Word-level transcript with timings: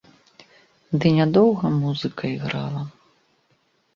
Ды 1.01 1.05
нядоўга 1.17 1.67
музыка 1.83 2.23
іграла. 2.37 2.81